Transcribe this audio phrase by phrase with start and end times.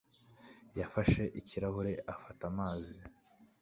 [0.79, 2.97] yafashe ikirahure afata amazi.